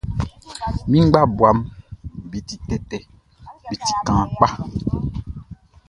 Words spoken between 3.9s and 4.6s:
kaan kpa.